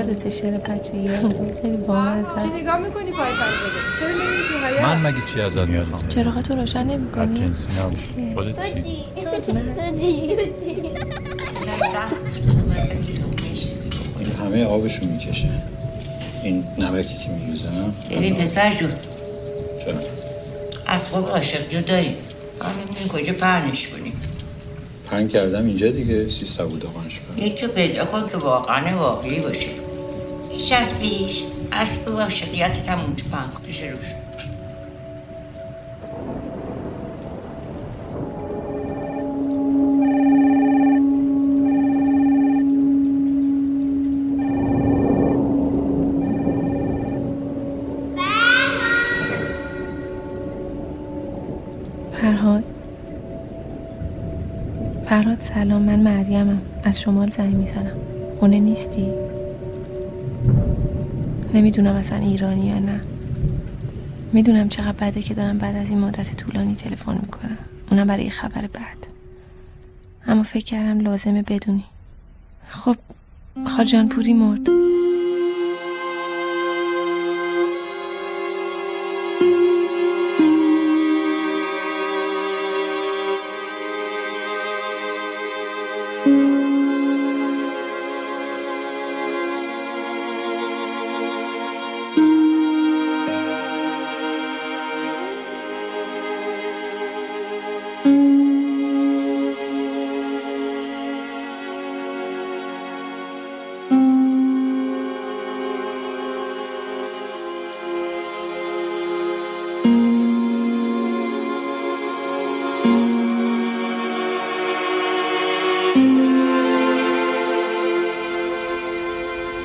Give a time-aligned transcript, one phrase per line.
[0.00, 1.08] یادت شعر بچگی
[1.62, 3.52] خیلی بامزه است چی نگاه می‌کنی پای پای
[4.00, 7.98] چرا نمیری تو حیاط من مگه چی ازت می‌خوام؟ چراغ تو روشن نمی‌کنی؟ جنسی نبود.
[8.34, 9.04] خودت چی؟
[14.18, 15.48] این همه آبشو می‌کشه.
[16.42, 17.94] این نمکی که میریزم.
[18.10, 18.90] ببین پسر جون.
[19.84, 19.94] چرا؟
[20.88, 22.14] اسباب عاشقی رو داریم.
[22.62, 24.12] هم ببینیم کجا پرنش کنیم؟
[25.10, 27.46] پنگ کردم اینجا دیگه سیستا بوده خانش کنم.
[27.46, 29.66] یکی پیدا کن که واقعا واقعی باشه.
[30.70, 34.14] هیچ از پیش اسب عاشقیتت هم اونجا پنگ پیش روش.
[52.20, 52.64] فرهاد.
[55.08, 55.82] فرهاد سلام.
[55.82, 57.96] من مریمم از شمال زنگ می‌زنم.
[58.40, 59.29] خونه نیستی؟
[61.54, 63.00] نمی‌دونم اصلا ایرانی یا نه.
[64.32, 67.58] می‌دونم چقدر بده که دارم بعد از این مدت طولانی تلفن می‌کنم.
[67.90, 69.10] اونم برای خبر بد
[70.26, 71.84] اما فکر کردم لازمه بدونی.
[72.68, 72.96] خب
[73.66, 74.68] خاجان پوری مرد.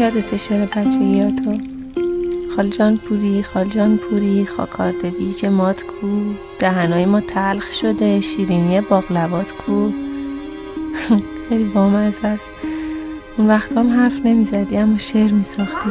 [0.00, 1.58] یادت شعر بچگیاتو
[2.56, 6.06] خالجان پوری خالجان پوری خاکارد بیج مات کو.
[6.58, 9.90] دهنای ما تلخ شده شیرینی باقلوات کو.
[11.48, 12.46] خیلی بامزه است.
[13.38, 15.90] اون وقت هم حرف نمی‌زدی اما شعر میساختی.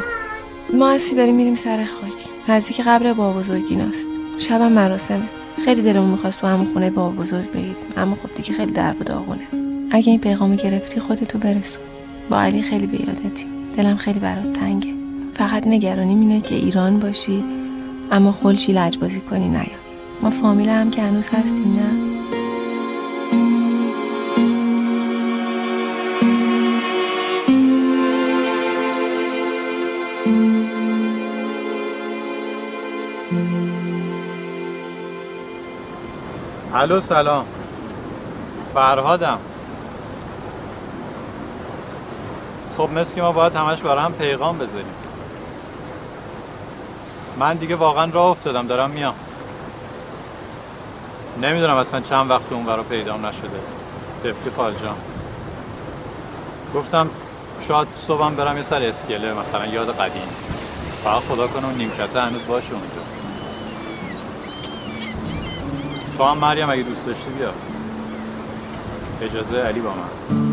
[0.74, 4.08] ما اصفی داریم میریم سر خاک؟ نزدیک قبر بابا بزرگیناست
[4.38, 5.30] شبم مراسمه.
[5.66, 9.04] خیلی دلمون می‌خواست تو همون خونه بابا بزرگ بگیریم اما خب دیگه خیلی درب و
[9.04, 9.48] داغونه.
[9.92, 11.84] اگه این پیغامو گرفتی خودتو برسون.
[12.30, 13.46] با علی خیلی به یادتی.
[13.78, 14.94] دلم خیلی برات تنگه.
[15.34, 17.44] فقط نگرانیم اینه که ایران باشی
[18.12, 19.78] اما خلشی لجبازی کنی نیا.
[20.22, 22.18] ما فامیل هم که هنوز هستیم نه؟
[36.74, 37.46] الو سلام.
[38.74, 39.40] فرهادم.
[42.78, 44.96] خب مثل که ما باید همش برای هم پیغام بذاریم
[47.40, 49.14] من دیگه واقعا راه افتادم دارم میام.
[51.42, 53.60] نمی‌دونم اصلا چند وقت اون برا پیدام نشده.
[54.24, 54.96] تفلی خالجان
[56.76, 57.10] گفتم
[57.68, 60.28] شاید صبحم برم یه سر اسکله مثلا یاد قدیم.
[61.04, 63.02] فقط خدا کنه اون نیمکته هنوز باشه اونجا.
[66.18, 67.50] تو هم مریم اگه دوست داشتی بیا.
[69.22, 70.47] اجازه علی با من.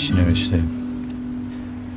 [0.00, 0.62] چی نوشته؟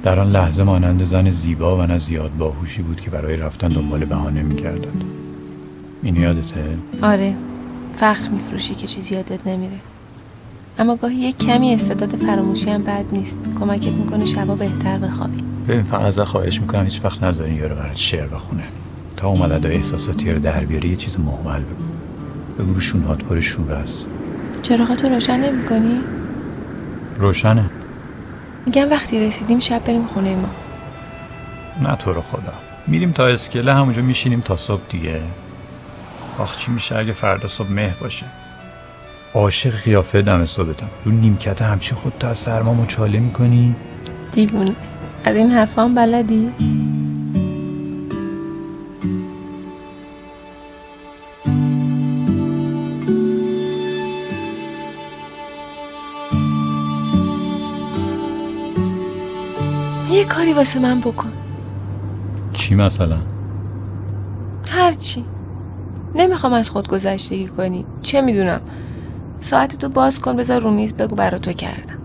[0.04, 4.06] در آن لحظه مانند زن زیبا و نه زیاد باهوشی بود که برای رفتن دنبال
[4.06, 5.04] بهانه می‌کردد
[6.04, 7.36] این یادته؟ آره.
[7.96, 9.80] فخر میفروشی که چیزی یادت نمیره.
[10.80, 13.40] اما گاهی یک کمی استعداد فراموشی هم بد نیست.
[13.60, 15.44] کمکت می‌کنه شبا بهتر بخوابی.
[15.68, 18.64] ببین فقط ازت خواهش می‌کنم هیچ وقت نذارین یارو برات شعر بخونه.
[19.18, 22.64] تا اومده احساساتی رو در بیاری یه چیز محمل بگو.
[22.64, 24.08] بگو رو شونهات پر شور است
[24.62, 26.00] چراغاتو روشن نمی‌کنی؟
[27.18, 27.70] روشنه.
[28.66, 30.50] میگم وقتی رسیدیم شب بریم خونه ما.
[31.82, 32.54] نه تو رو خدا.
[32.88, 35.22] میریم تا اسکله همونجا میشینیم تا صبح دیگه.
[36.40, 38.26] آخ چی میشه اگه فردا صبح مه باشه؟
[39.34, 40.88] عاشق قیافه دم صبحتم.
[41.06, 43.76] رو نیمکت همچین خودتو از سرما مچاله می‌کنی؟
[44.32, 44.76] دیوونه.
[45.26, 46.52] از این حرفا هم بلدی؟
[60.24, 61.32] یه کاری واسه من بکن.
[62.54, 63.18] چی مثلا؟
[64.70, 65.26] هرچی
[66.16, 67.86] نمی‌خوام از خود گذشتگی کنی.
[68.02, 68.62] چه می‌دونم؟
[69.40, 71.98] ساعت تو باز کن بذار رو میز بگو برا تو کردم.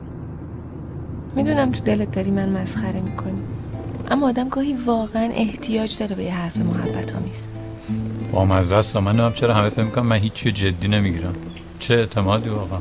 [1.37, 3.41] می‌دونم تو دلت داری من مسخره می‌کنی.
[4.11, 7.43] اما آدم گاهی واقعا احتیاج داره به یه حرف محبت آمیز.
[8.32, 11.35] با مزه است من نمیم چرا همه فکر می‌کنم من هیچی جدی نمی‌گیرم.
[11.79, 12.81] چه اعتمادی واقعا.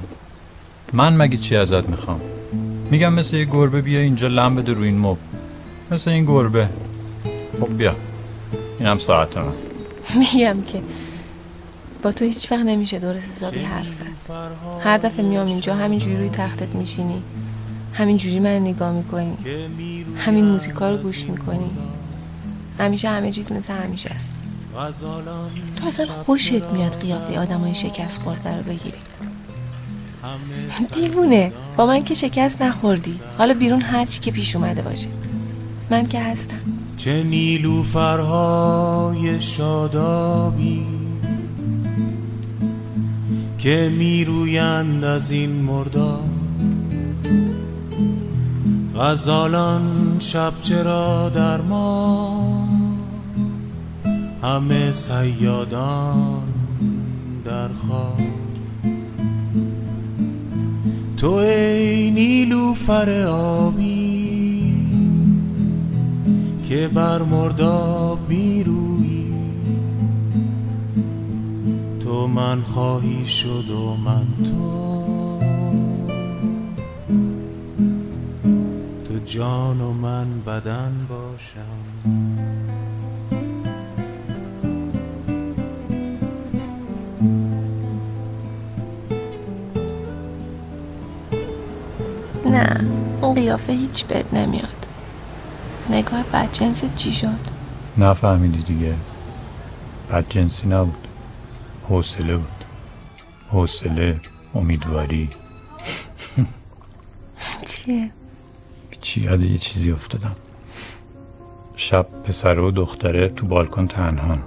[0.93, 2.19] من مگه چی ازت می‌خوام؟
[2.91, 5.17] میگم مثل یه گربه بیا اینجا لم بده رو این مب.
[5.91, 6.69] مثل این گربه.
[7.59, 7.95] خب بیا.
[8.79, 9.53] اینم ساعت من.
[10.15, 10.81] میگم که
[12.03, 14.05] با تو هیچ وقت نمیشه درست حسابی حرف زد.
[14.83, 17.21] هر دفعه میام اینجا همینجوری روی تختت میشینی.
[17.93, 19.37] همینجوری من نگاه می‌کنی.
[20.17, 21.69] همین موزیکا رو گوش می‌کنی.
[22.79, 24.33] همیشه همه چیز مثل همیشه است.
[25.75, 28.97] تو اصلا خوشت میاد قیافه آدمای شکست خورده رو بگیری.
[30.95, 31.51] دیوونه.
[31.77, 33.19] با من که شکست نخوردی.
[33.37, 35.09] حالا بیرون هرچی که پیش اومده باشه.
[35.89, 36.59] من که هستم.
[36.97, 38.59] چه نیلوفرهای
[39.39, 40.85] شادابی
[43.57, 46.23] که میرویند از این مردار
[48.95, 52.67] غزالان شب چرا در ما؟
[54.43, 56.41] همه سیادان
[57.45, 58.26] در خواب
[61.17, 64.37] تو ای نیلوفر آبی
[66.69, 69.33] که بر مرداب میرویی
[71.99, 75.39] تو من خواهی شد و من تو.
[79.05, 82.76] تو جان و من بدن باشم.
[92.57, 92.85] نه.
[93.21, 94.87] اون قیافه هیچ بد نمیاد.
[95.89, 97.39] نگاه بدجنست چی شد
[97.97, 98.93] نفهمیدی دیگه.
[100.11, 101.07] بد جنسی نبود.
[101.89, 102.63] حوصله بود.
[103.51, 104.19] حوصله
[104.55, 105.29] امیدواری.
[107.67, 108.09] چیه؟
[109.01, 110.35] چی؟ یاد یه چیزی افتادم.
[111.75, 114.39] شب پسر و دختره تو بالکن تنهان.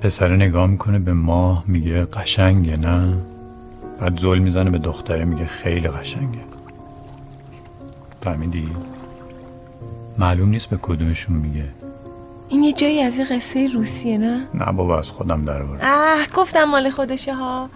[0.00, 3.14] پسره نگاه می‌کنه به ماه میگه قشنگه نه؟
[4.00, 6.40] بعد زل می‌زنه به دختره میگه خیلی قشنگه.
[8.24, 8.68] فهمیدی؟
[10.18, 11.64] معلوم نیست به کدومشون میگه
[12.48, 15.62] این یه جایی از یه قصه روسیه نه نه بابا از خودم در.
[15.82, 17.68] اه گفتم مال خودشه ها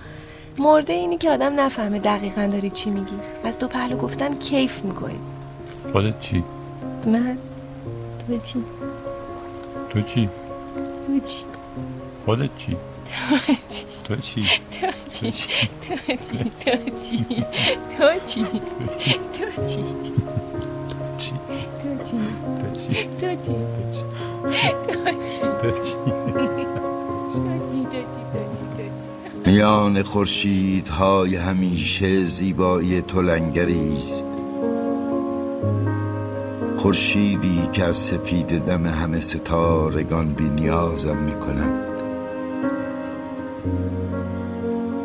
[0.59, 5.19] مرده اینی که آدم نفهمه دقیقا داری چی میگی از دو پهلو گفتن کیف می‌کنی
[5.93, 6.45] خودت چی؟
[7.07, 7.38] من
[8.28, 8.64] تو چی
[9.90, 10.28] تو چی؟
[11.07, 11.45] تو چی
[12.25, 12.76] خودت چی؟
[14.05, 14.43] تو چی؟
[14.81, 17.26] تو چی تو چی تو چی
[17.99, 18.47] تو چی
[19.33, 20.27] تو چی؟
[23.21, 23.57] تو چی
[25.61, 25.95] تو چی؟
[29.47, 34.26] میان خورشیدهای همیشه زیبایی تو لنگری است.
[36.76, 41.85] خورشیدی که از سپید دم همه ستارگان بی نیازم می کند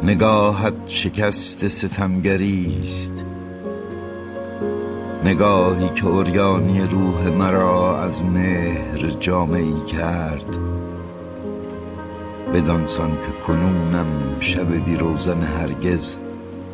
[0.03, 3.25] نگاهت شکست ستمگری است.
[5.25, 10.57] نگاهی که اوریانی روح مرا از مهر جامعی کرد.
[12.53, 16.17] بدانسان که کنونم شب بی روزن هرگز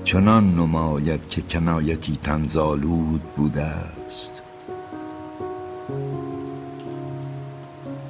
[0.03, 4.43] چنان نماید که کنایتی تنزالود بوده است.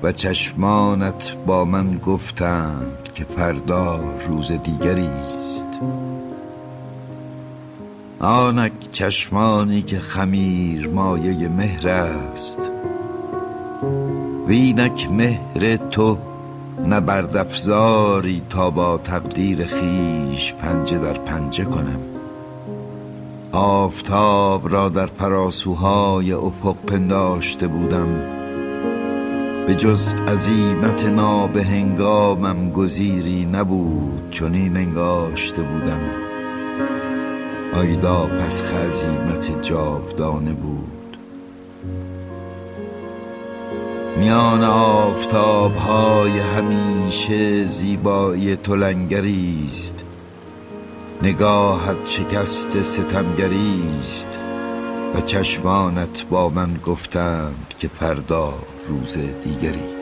[0.04, 5.82] و چشمانت با من گفتند که فردا روز دیگری است.
[8.20, 12.72] آنک چشمانی که خمیر مایه مهر است.
[14.48, 16.18] وینک مهر تو
[16.88, 22.00] نبرد افزاری تا با تقدیر خیش پنجه در پنجه کنم.
[23.52, 28.08] آفتاب را در پراسوهای افق پنداشته بودم.
[29.68, 36.29] به جز عزیمت نابهنگامم گزیری نبود چنین انگاشته بودم.
[37.74, 41.18] آیدا پس خزیمت جاودانه بود.
[44.18, 48.76] میان آفتاب های همیشه زیبایی تو
[49.68, 50.06] است.
[51.22, 54.40] نگاهت شکست ستمگری است.
[55.16, 58.54] و چشمانت با من گفتند که فردا
[58.90, 59.99] روز دیگری.